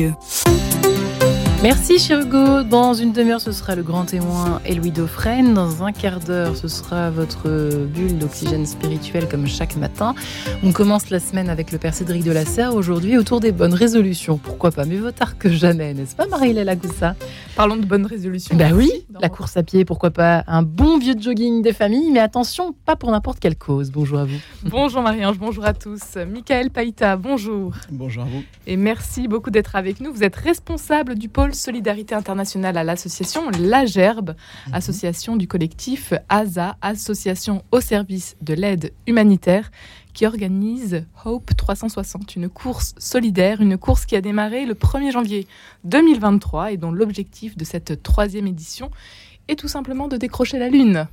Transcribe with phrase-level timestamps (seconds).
[0.00, 0.37] you.
[1.60, 2.62] Merci cher Hugo.
[2.62, 5.54] Dans une demi-heure, ce sera le grand témoin et Louis Dauphren.
[5.54, 10.14] Dans un quart d'heure, ce sera votre bulle d'oxygène spirituel comme chaque matin.
[10.62, 13.74] On commence la semaine avec le père Cédric de la Serre aujourd'hui autour des bonnes
[13.74, 14.38] résolutions.
[14.38, 17.16] Pourquoi pas Mieux vaut tard que jamais, n'est-ce pas Marie-Léla Goussa
[17.56, 18.56] Parlons de bonnes résolutions.
[18.56, 22.20] Bah oui, la course à pied, pourquoi pas un bon vieux jogging des familles, mais
[22.20, 23.90] attention, pas pour n'importe quelle cause.
[23.90, 24.38] Bonjour à vous.
[24.62, 26.18] Bonjour Marie-Ange, bonjour à tous.
[26.32, 27.74] Michael Païta, bonjour.
[27.90, 28.44] Bonjour à vous.
[28.68, 30.12] Et merci beaucoup d'être avec nous.
[30.12, 34.34] Vous êtes responsable du pôle Solidarité internationale à l'association La Gerbe,
[34.66, 34.74] mhm.
[34.74, 39.70] association du collectif ASA, association au service de l'aide humanitaire,
[40.14, 45.46] qui organise Hope 360, une course solidaire, une course qui a démarré le 1er janvier
[45.84, 48.90] 2023 et dont l'objectif de cette troisième édition
[49.46, 51.06] est tout simplement de décrocher la Lune.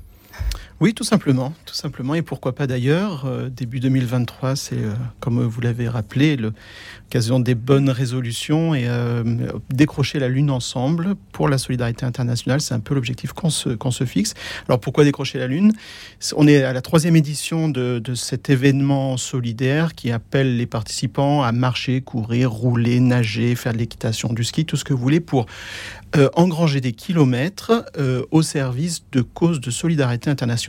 [0.81, 2.15] Oui, tout simplement, tout simplement.
[2.15, 7.55] Et pourquoi pas d'ailleurs, euh, début 2023, c'est, euh, comme vous l'avez rappelé, l'occasion des
[7.55, 9.23] bonnes résolutions et euh,
[9.69, 12.59] décrocher la Lune ensemble pour la solidarité internationale.
[12.59, 14.33] C'est un peu l'objectif qu'on se, fixe.
[14.67, 15.71] Alors pourquoi décrocher la Lune?
[16.35, 21.41] On est à la troisième édition de, de, cet événement solidaire qui appelle les participants
[21.41, 25.21] à marcher, courir, rouler, nager, faire de l'équitation, du ski, tout ce que vous voulez
[25.21, 25.45] pour
[26.35, 27.85] engranger des kilomètres
[28.31, 30.64] au service de causes de solidarité internationale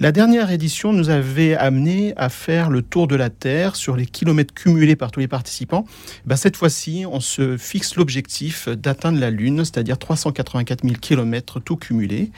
[0.00, 4.06] la dernière édition nous avait amené à faire le tour de la Terre sur les
[4.06, 5.86] kilomètres cumulés par tous les participants.
[6.26, 11.76] Ben, cette fois-ci, on se fixe l'objectif d'atteindre la Lune, c'est-à-dire 384 000 kilomètres tout
[11.76, 12.30] cumulé.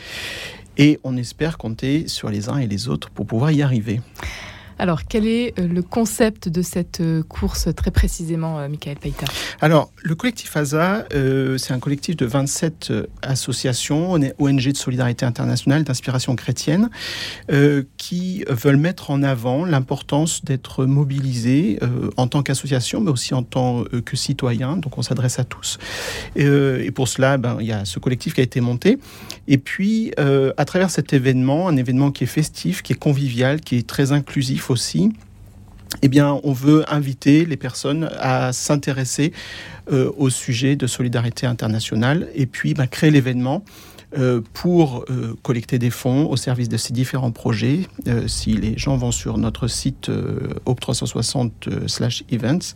[0.77, 4.01] Et on espère compter sur les uns et les autres pour pouvoir y arriver.
[4.79, 9.27] Alors, quel est euh, le concept de cette euh, course très précisément, euh, Michael Païta
[9.61, 11.07] Alors, le collectif ASA,
[11.57, 16.91] c'est un collectif de 27 associations, ONG de solidarité internationale, d'inspiration chrétienne,
[17.97, 21.79] qui veulent mettre en avant l'importance d'être mobilisés
[22.17, 24.77] en tant qu'association, mais aussi en tant que citoyen.
[24.77, 25.79] Donc, on s'adresse à tous.
[26.37, 28.99] Et, pour cela, ben, il y a ce collectif qui a été monté.
[29.49, 33.77] Et puis, à travers cet événement, un événement qui est festif, qui est convivial, qui
[33.77, 35.13] est très inclusif, aussi,
[36.03, 39.33] eh bien, on veut inviter les personnes à s'intéresser
[39.93, 43.65] euh, au sujet de solidarité internationale et puis bah, créer l'événement
[44.17, 47.81] euh, pour euh, collecter des fonds au service de ces différents projets.
[48.27, 50.11] si les gens vont sur notre site
[50.67, 52.75] OP360/events,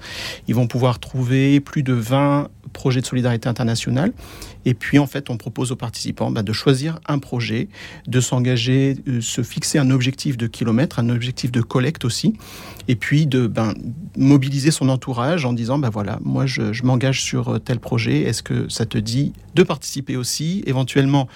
[0.49, 4.13] ils vont pouvoir trouver plus de 20 projets de solidarité internationale
[4.69, 7.69] et puis, en fait, on propose aux participants bah, de choisir un projet,
[8.07, 12.35] de s'engager, euh, se fixer un objectif de kilomètres, un objectif de collecte aussi,
[12.87, 13.73] et puis de ben,
[14.19, 18.21] mobiliser son entourage en disant, ben voilà, moi, je, m'engage sur euh, tel projet.
[18.25, 21.29] Est-ce que ça te dit de participer aussi, éventuellement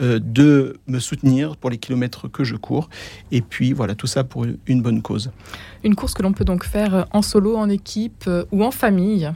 [0.00, 2.88] euh, de me soutenir pour les kilomètres que je cours,
[3.32, 5.32] et puis voilà, tout ça pour une bonne cause.
[5.82, 9.32] Une course que l'on peut donc faire en solo, en équipe ou en famille.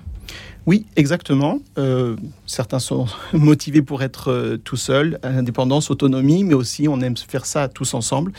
[0.66, 1.58] Oui, exactement.
[1.78, 2.16] Euh,
[2.46, 7.46] certains sont motivés pour être euh, tout seul, indépendance, autonomie, mais aussi on aime faire
[7.46, 8.32] ça tous ensemble.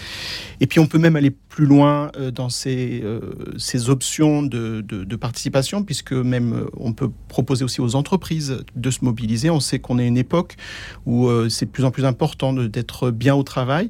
[0.59, 3.03] Et puis on peut même aller plus loin euh, dans ces,
[3.89, 9.49] options de, participation, puisque même on peut proposer aussi aux entreprises de se mobiliser.
[9.49, 10.55] On sait qu'on est une époque
[11.05, 13.85] où c'est de plus en plus important d'être bien au travail.
[13.85, 13.89] Et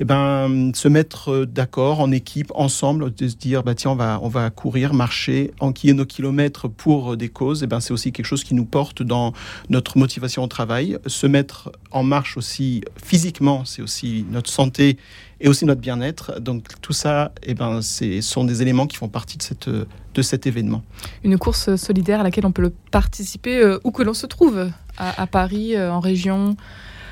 [0.00, 4.18] eh ben, se mettre d'accord en équipe, ensemble, de se dire bah tiens on va
[4.22, 7.62] on va courir, marcher, enquiller nos kilomètres pour des causes.
[7.62, 9.32] Eh ben c'est aussi quelque chose qui nous porte dans
[9.70, 10.98] notre motivation au travail.
[11.06, 14.98] Se mettre en marche aussi physiquement, c'est aussi notre santé
[15.40, 16.38] et aussi notre bien-être.
[16.38, 20.22] Donc tout ça, eh ben, ce sont des éléments qui font partie de, cette, de
[20.22, 20.82] cet événement.
[21.24, 24.68] Une course solidaire à laquelle on peut participer euh, où que l'on se trouve,
[24.98, 26.56] à, Paris, euh, en région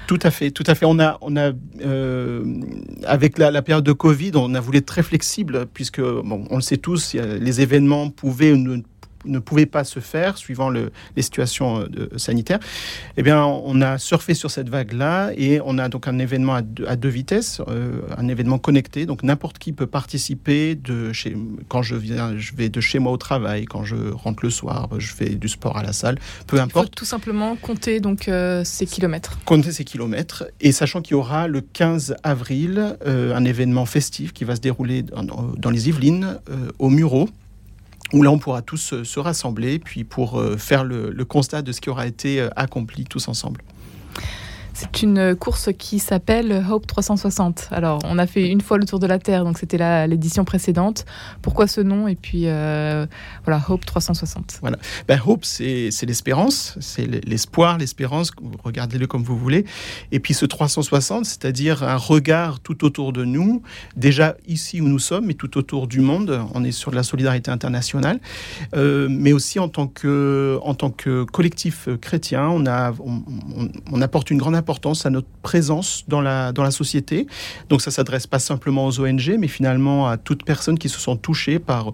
[0.06, 0.86] tout à fait, tout à fait.
[0.86, 1.52] On a, on a
[1.84, 2.44] euh,
[3.06, 6.56] avec la, la, période de Covid, on a voulu être très flexible puisque, bon, on
[6.56, 8.82] le sait tous, les événements pouvaient ne
[9.24, 12.60] ne pouvait pas se faire suivant le, les situations euh, sanitaires,
[13.16, 16.62] eh bien, on a surfé sur cette vague-là et on a donc un événement à
[16.62, 19.06] deux, vitesses, euh, un événement connecté.
[19.06, 21.36] Donc n'importe qui peut participer de chez,
[21.68, 24.88] quand je viens, je vais de chez moi au travail, quand je rentre le soir,
[24.98, 26.86] je fais du sport à la salle, peu importe.
[26.86, 29.38] Faut tout simplement compter donc euh, ces kilomètres.
[29.44, 34.44] Compter ces kilomètres et sachant qu'il y aura le 15 avril un événement festif qui
[34.44, 35.22] va se dérouler dans,
[35.56, 36.38] dans les Yvelines
[36.78, 37.28] au Muro
[38.12, 41.72] où là on pourra tous euh, se rassembler puis pour euh, faire le, constat de
[41.72, 43.60] ce qui aura été euh, accompli tous ensemble.
[44.80, 47.68] C'est une course qui s'appelle Hope 360.
[47.70, 51.04] Alors, on a fait une fois le tour de la Terre, donc c'était l'édition précédente.
[51.42, 52.08] Pourquoi ce nom?
[52.08, 53.04] Et puis, euh,
[53.44, 54.60] voilà, Hope 360.
[54.62, 54.78] Voilà.
[55.06, 58.30] Ben, Hope, c'est l'espérance, c'est l'espoir, l'espérance,
[58.64, 59.66] regardez-le comme vous voulez.
[60.12, 63.60] Et puis ce 360, c'est-à-dire un regard tout autour de nous,
[63.96, 66.40] déjà ici où nous sommes, mais tout autour du monde.
[66.54, 68.18] On est sur de la solidarité internationale,
[68.74, 70.58] euh, mais aussi en tant que,
[71.30, 72.64] collectif chrétien, on,
[73.92, 74.69] on apporte une grande importance
[75.04, 77.26] à notre présence dans la, dans la société.
[77.68, 81.16] Donc ça s'adresse pas simplement aux ONG, mais finalement à toutes personnes qui se sont
[81.16, 81.92] touchées par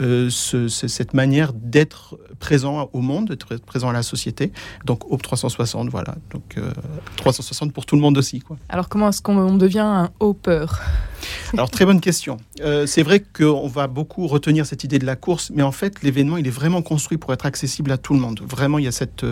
[0.00, 4.52] euh, cette manière d'être présent au monde, d'être présent à la société.
[4.84, 6.14] Donc Hope 360, voilà.
[6.30, 6.56] Donc
[7.16, 8.42] 360 euh, pour tout le monde aussi.
[8.68, 10.66] Alors comment est-ce qu'on devient un Hopper?
[11.52, 12.38] Alors très bonne question.
[12.60, 16.02] Euh, c'est vrai qu'on va beaucoup retenir cette idée de la course, mais en fait
[16.02, 18.40] l'événement il est vraiment construit pour être accessible à tout le monde.
[18.42, 19.24] Vraiment il y a cette,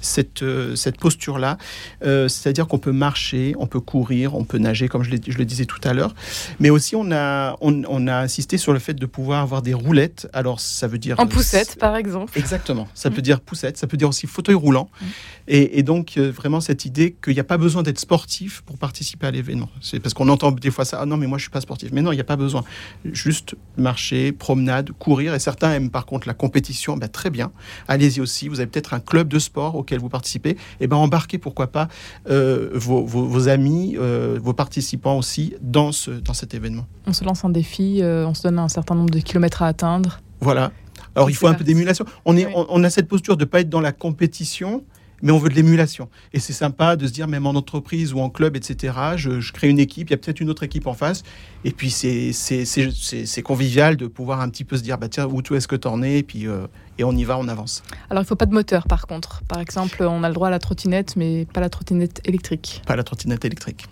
[0.00, 0.44] cette,
[0.74, 1.58] cette posture-là.
[2.00, 5.64] C'est-à-dire qu'on peut marcher, on peut courir, on peut nager, comme je, je le disais
[5.64, 6.14] tout à l'heure.
[6.60, 9.74] Mais aussi on a, on, on a insisté sur le fait de pouvoir avoir des
[9.74, 10.28] roulettes.
[10.32, 11.18] Alors ça veut dire...
[11.18, 12.38] En poussette par exemple.
[12.38, 12.88] Exactement.
[12.94, 13.22] Ça peut mm.
[13.22, 14.90] dire poussette, ça peut dire aussi fauteuil roulant.
[15.00, 15.06] Mm.
[15.50, 19.26] Et, donc, euh, vraiment, cette idée qu'il n'y a pas besoin d'être sportif pour participer
[19.26, 19.70] à l'événement.
[19.80, 21.90] C'est parce qu'on entend des fois ça, ah non, mais moi, je suis pas sportif.
[21.92, 22.64] Mais non, il n'y a pas besoin.
[23.04, 25.34] Juste marcher, promenade, courir.
[25.34, 26.98] Et certains aiment par contre la compétition.
[26.98, 27.50] Ben, très bien.
[27.88, 28.48] Allez-y aussi.
[28.48, 30.50] Vous avez peut-être un club de sport auquel vous participez.
[30.50, 31.88] Et eh ben, embarquez, pourquoi pas,
[32.28, 36.86] euh, vos, amis, euh, vos participants aussi dans, ce, dans cet événement.
[37.06, 40.20] On se lance un défi, on se donne un certain nombre de kilomètres à atteindre.
[40.40, 40.72] Voilà.
[41.14, 42.04] Alors, il faut un peu d'émulation.
[42.24, 44.84] On, est, on, a cette posture de ne pas être dans la compétition,
[45.22, 46.08] mais on veut de l'émulation.
[46.32, 49.68] Et c'est sympa de se dire, même en entreprise ou en club, etc., je, crée
[49.68, 51.22] une équipe, il y a peut-être une autre équipe en face.
[51.64, 55.68] Et puis, c'est convivial de pouvoir un petit peu se dire, bah, tiens, où est-ce
[55.68, 56.18] que tu en es?
[56.18, 56.66] Et, puis, euh,
[56.98, 57.82] et on y va, on avance.
[58.10, 59.42] Alors, il ne faut pas de moteur, par contre.
[59.48, 62.82] Par exemple, on a le droit à la trottinette, mais pas la trottinette électrique.
[62.86, 63.86] Pas la trottinette électrique.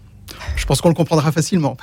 [0.56, 1.76] Je pense qu'on le comprendra facilement.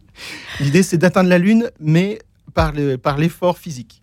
[0.60, 2.18] L'idée, c'est d'atteindre la Lune, mais
[2.52, 2.72] par
[3.16, 4.01] l'effort physique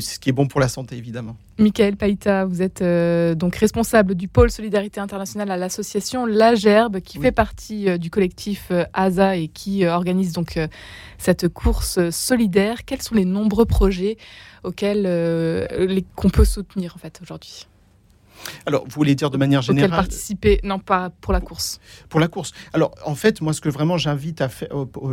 [0.00, 1.36] ce qui est bon pour la santé, évidemment.
[1.58, 7.00] Michael Païta, vous êtes euh, donc responsable du pôle Solidarité Internationale à l'association La Gerbe,
[7.00, 10.58] qui fait partie euh, du collectif euh, ASA et qui organise donc
[11.18, 12.84] cette course solidaire.
[12.84, 14.16] Quels sont les nombreux projets
[14.64, 15.04] auxquels
[16.14, 17.66] qu'on peut soutenir en fait aujourd'hui?
[18.66, 21.80] Alors, vous voulez dire de manière générale participer, non pas pour la course.
[22.08, 22.52] Pour la course.
[22.72, 24.42] Alors, en fait, moi, ce que vraiment j'invite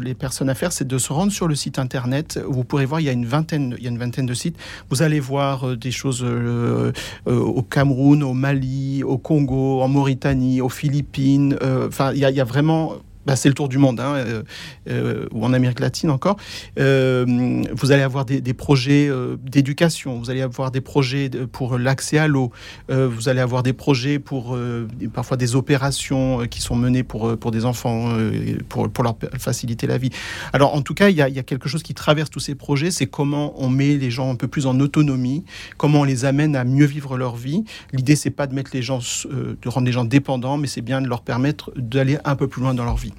[0.02, 2.40] les personnes à faire, c'est de se rendre sur le site internet.
[2.48, 4.58] Vous pourrez voir, il y a une vingtaine, il y a une vingtaine de sites.
[4.90, 6.92] Vous allez voir euh, des choses euh,
[7.28, 11.58] euh, au Cameroun, au Mali, au Congo, en Mauritanie, aux Philippines.
[11.88, 12.94] Enfin, il y, a vraiment
[13.26, 14.44] bah, c'est le tour du monde, hein, euh,
[14.90, 16.38] euh, ou en Amérique latine encore.
[16.80, 19.10] Euh, vous allez avoir des, projets
[19.44, 22.52] d'éducation, vous allez avoir des projets pour l'accès à l'eau,
[22.90, 24.58] vous allez avoir des projets pour
[25.14, 28.18] parfois des opérations qui sont menées pour, pour des enfants,
[28.70, 30.10] pour, pour leur faciliter la vie.
[30.54, 32.40] Alors en tout cas, il y a, il y a quelque chose qui traverse tous
[32.40, 35.44] ces projets, c'est comment on met les gens un peu plus en autonomie,
[35.78, 37.66] comment on les amène à mieux vivre leur vie.
[37.92, 39.00] L'idée, c'est pas de mettre les gens,
[39.30, 42.62] de rendre les gens dépendants, mais c'est bien de leur permettre d'aller un peu plus
[42.62, 43.14] loin dans leur vie.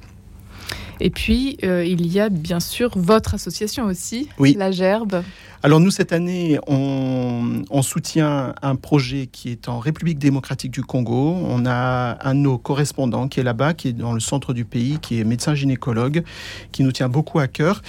[1.01, 5.23] Et puis, euh, il y a bien sûr votre association aussi, la Gerbe.
[5.63, 11.37] Alors nous, cette année, on, soutient un projet qui est en République démocratique du Congo.
[11.45, 14.65] On a un de nos correspondants qui est là-bas, qui est dans le centre du
[14.65, 16.25] pays, qui est médecin gynécologue,
[16.73, 17.83] qui nous tient beaucoup à cœur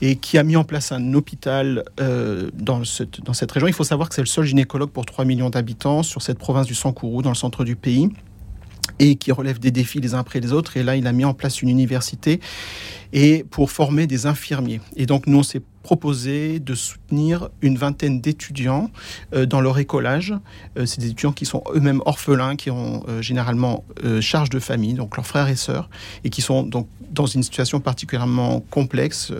[0.00, 3.68] et qui a mis en place un hôpital euh, dans, cette, dans cette région.
[3.68, 6.66] Il faut savoir que c'est le seul gynécologue pour 3 millions d'habitants sur cette province
[6.66, 8.10] du Sankourou, dans le centre du pays
[8.98, 10.76] et qui relève des défis les uns après les autres.
[10.76, 12.40] Et là, il a mis en place une université
[13.12, 14.80] et pour former des infirmiers.
[14.96, 18.90] Et donc, nous, on s'est proposé de soutenir une vingtaine d'étudiants
[19.34, 20.34] euh, dans leur écolage.
[20.76, 23.84] Euh, c'est des étudiants qui sont eux-mêmes orphelins, qui ont euh, généralement
[24.20, 25.90] charge de famille, donc leurs frères et sœurs,
[26.24, 29.32] et qui sont donc dans une situation particulièrement complexe,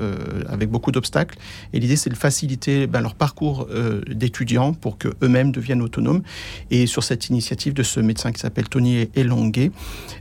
[0.49, 1.39] avec beaucoup d'obstacles.
[1.73, 3.67] Et l'idée, c'est de faciliter ben, leur parcours
[4.07, 6.23] d'étudiants pour qu'eux-mêmes deviennent autonomes.
[6.71, 9.73] Et sur cette initiative de ce médecin qui s'appelle Tony Elonguet,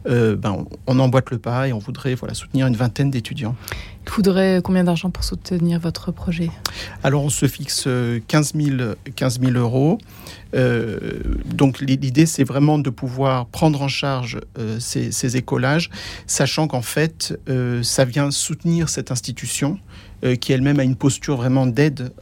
[0.05, 3.55] ben, on emboîte le pas et on voudrait soutenir une vingtaine d'étudiants.
[4.05, 6.50] Il faudrait combien d'argent pour soutenir votre projet
[7.03, 7.88] Alors on se fixe
[8.27, 9.98] 15 000, 15 euros.
[10.55, 15.89] Euh, donc l'idée c'est vraiment de pouvoir prendre en charge euh, ces, écolages,
[16.27, 19.79] sachant qu'en fait euh, ça vient soutenir cette institution
[20.39, 22.13] qui elle-même a une posture vraiment d'aide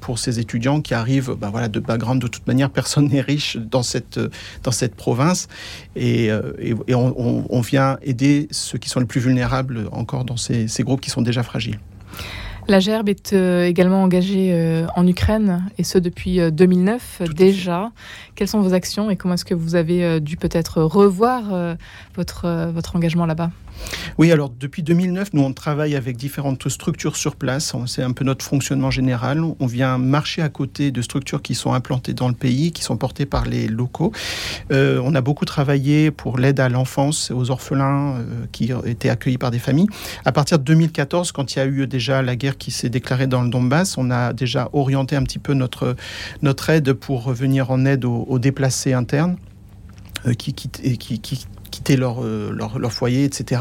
[0.00, 2.20] pour ces étudiants qui arrivent ben voilà, de background.
[2.20, 4.20] De toute manière, personne n'est riche dans cette,
[4.62, 5.48] dans cette province.
[5.94, 6.30] Et,
[6.94, 11.22] on, vient aider ceux qui sont les plus vulnérables encore dans ces groupes qui sont
[11.22, 11.78] déjà fragiles.
[12.68, 17.92] La Gerbe est euh, également engagée euh, en Ukraine, et ce depuis 2009 euh, déjà.
[18.34, 21.76] Quelles sont vos actions et comment est-ce que vous avez dû peut-être revoir
[22.16, 23.50] votre, votre engagement là-bas?
[24.18, 27.74] Oui, alors depuis 2009, nous on travaille avec différentes structures sur place.
[27.86, 29.42] C'est un peu notre fonctionnement général.
[29.60, 32.96] On vient marcher à côté de structures qui sont implantées dans le pays, qui sont
[32.96, 34.12] portées par les locaux.
[34.72, 39.38] Euh, on a beaucoup travaillé pour l'aide à l'enfance, aux orphelins euh, qui étaient accueillis
[39.38, 39.88] par des familles.
[40.24, 43.26] À partir de 2014, quand il y a eu déjà la guerre qui s'est déclarée
[43.26, 45.96] dans le Donbass, on a déjà orienté un petit peu notre,
[46.42, 49.36] notre aide pour venir en aide aux, déplacés internes.
[50.26, 53.60] Euh, qui, qui, qui, qui, quitter leur, euh, leur, leur, foyer, etc.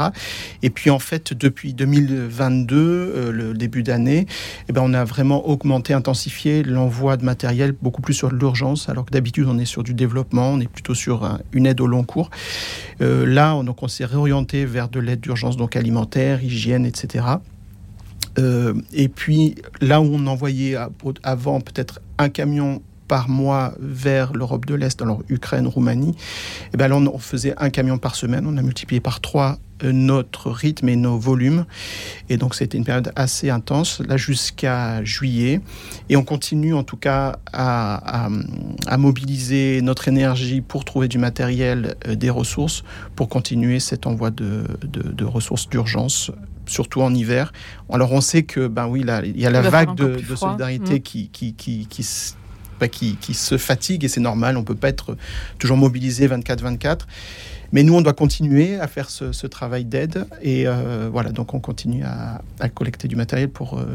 [0.64, 4.26] Et puis en fait, depuis 2022, euh, le début d'année,
[4.70, 9.06] eh ben, on a vraiment augmenté, intensifié l'envoi de matériel beaucoup plus sur l'urgence, alors
[9.06, 12.04] que d'habitude on est sur du développement, on est plutôt sur une aide au long
[12.04, 12.30] cours.
[13.00, 17.26] Là, on s'est réorienté vers de l'aide d'urgence, donc alimentaire, hygiène, etc.
[18.38, 20.76] et puis là où on envoyait
[21.24, 26.78] avant peut-être un camion par mois vers l'Europe de l'Est, alors Ukraine, Roumanie, et eh
[26.78, 28.46] ben là, on faisait un camion par semaine.
[28.48, 31.66] On a multiplié par trois euh, notre rythme et nos volumes.
[32.30, 35.62] Et donc, c'était une période assez intense, là jusqu'à juillet.
[36.10, 38.30] Et on continue en tout cas à,
[38.98, 42.84] mobiliser notre énergie pour trouver du matériel, euh, des ressources,
[43.16, 44.66] pour continuer cet envoi de,
[45.24, 46.32] ressources d'urgence
[46.68, 47.54] surtout en hiver.
[47.92, 51.02] Alors on sait que ben oui, là, il y a la vague de, solidarité mmh.
[51.02, 52.04] qui, qui, qui, qui
[52.90, 55.18] qui, se fatigue et c'est normal, on ne peut pas être
[55.60, 57.00] toujours mobilisé 24-24.
[57.72, 61.60] Mais nous, on doit continuer à faire ce, travail d'aide et euh, voilà, donc on
[61.60, 63.86] continue à, collecter du matériel pour, euh,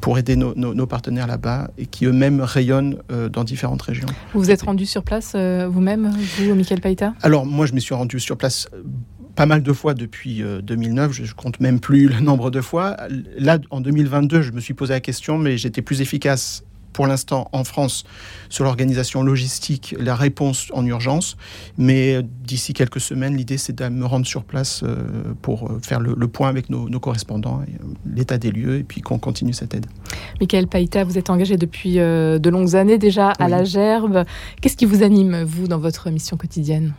[0.00, 4.08] pour aider nos, partenaires là-bas et qui eux-mêmes rayonnent euh, dans différentes régions.
[4.32, 7.94] Vous vous êtes rendu sur place vous-même, vous, Michael Païta Alors moi, je me suis
[7.94, 8.68] rendu sur place
[9.36, 12.96] pas mal de fois depuis 2009, je, je compte même plus le nombre de fois.
[13.38, 16.64] Là, en 2022, je me suis posé la question, mais j'étais plus efficace
[16.96, 18.04] pour l'instant en France
[18.48, 21.36] sur l'organisation logistique, la réponse en urgence.
[21.76, 24.96] Mais d'ici quelques semaines, l'idée c'est de me rendre sur place euh,
[25.42, 29.18] pour euh, faire le, point avec nos, correspondants, euh, l'état des lieux et puis qu'on
[29.18, 29.86] continue cette aide.
[30.40, 34.24] Michael Païta, vous êtes engagé depuis de longues années déjà à la Gerbe.
[34.62, 36.94] Qu'est-ce qui vous anime, vous, dans votre mission quotidienne?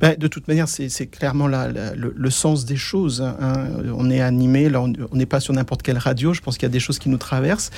[0.00, 3.22] Ben, de toute manière, c'est clairement le, sens des choses.
[3.22, 3.68] Hein.
[3.96, 6.34] On est animé, on n'est pas sur n'importe quelle radio.
[6.34, 7.70] Je pense qu'il y a des choses qui nous traversent.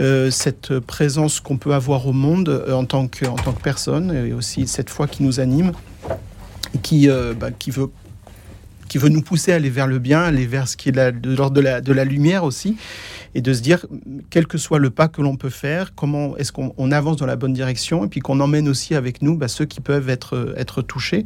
[0.00, 4.14] Euh, cette présence qu'on peut avoir au monde euh, en, tant que, tant que personne,
[4.14, 5.72] et aussi cette foi qui nous anime,
[6.82, 7.90] qui, euh, ben, qui veut
[8.88, 11.34] qui veut nous pousser à aller vers le bien, aller vers ce qui est de
[11.34, 12.76] l'ordre de la, de la lumière aussi
[13.34, 13.86] et de se dire,
[14.30, 17.36] quel que soit le pas que l'on peut faire, comment est-ce qu'on avance dans la
[17.36, 21.24] bonne direction, et puis qu'on emmène aussi avec nous bah, ceux qui peuvent être, touchés.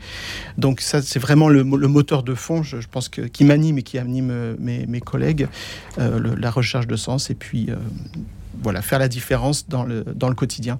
[0.58, 4.30] Donc ça, c'est vraiment le, moteur de fond, je, pense, qui m'anime et qui anime
[4.30, 5.48] euh, mes, mes collègues,
[5.98, 7.70] euh, la recherche de sens, et puis...
[7.70, 7.76] Euh,
[8.62, 10.78] voilà, faire la différence dans le, dans le quotidien.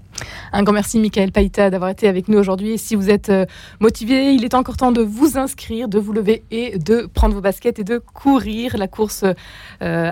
[0.53, 2.73] Un grand merci, Michael Païta, d'avoir été avec nous aujourd'hui.
[2.73, 3.47] Et si vous êtes euh,
[3.81, 7.41] motivé, il est encore temps de vous inscrire, de vous lever et de prendre vos
[7.41, 8.77] baskets et de courir.
[8.77, 9.35] La course euh,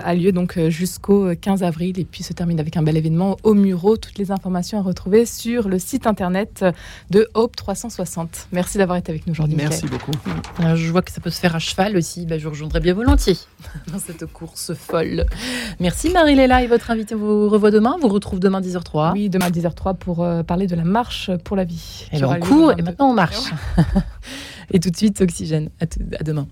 [0.03, 3.37] a lieu donc euh, jusqu'au 15 avril et puis se termine avec un bel événement
[3.43, 3.97] au Muro.
[3.97, 6.65] Toutes les informations à retrouver sur le site internet
[7.09, 8.47] de Hope 360.
[8.51, 9.57] Merci d'avoir été avec nous aujourd'hui.
[9.57, 10.11] Merci beaucoup.
[10.75, 12.25] Je vois que ça peut se faire à cheval aussi.
[12.25, 13.37] Ben, je rejoindrai bien volontiers
[13.91, 15.25] dans cette course folle.
[15.79, 19.13] Merci Marie-Léla et votre invité vous revoit demain, vous retrouve demain 10h03.
[19.13, 22.07] Oui, demain 10h03 pour euh, parler de la marche pour la vie.
[22.11, 23.51] Et on court et maintenant on marche.
[24.71, 25.69] et tout de suite, oxygène.
[25.79, 26.47] à demain.